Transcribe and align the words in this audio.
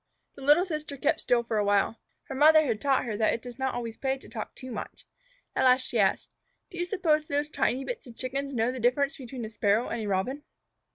The 0.33 0.41
little 0.41 0.65
sister 0.65 0.97
kept 0.97 1.21
still 1.21 1.43
for 1.43 1.59
a 1.59 1.63
while. 1.63 1.97
Her 2.23 2.33
mother 2.33 2.65
had 2.65 2.81
taught 2.81 3.05
her 3.05 3.15
that 3.17 3.35
it 3.35 3.41
does 3.43 3.59
not 3.59 3.75
always 3.75 3.97
pay 3.99 4.17
to 4.17 4.27
talk 4.27 4.55
too 4.55 4.71
much. 4.71 5.05
At 5.55 5.65
last 5.65 5.85
she 5.87 5.99
asked, 5.99 6.31
"Do 6.71 6.79
you 6.79 6.85
suppose 6.85 7.25
those 7.27 7.49
tiny 7.49 7.83
bits 7.85 8.07
of 8.07 8.15
Chickens 8.17 8.51
know 8.55 8.71
the 8.71 8.79
difference 8.79 9.17
between 9.17 9.45
a 9.45 9.49
Sparrow 9.51 9.89
and 9.89 10.01
a 10.01 10.07
Robin?" 10.07 10.41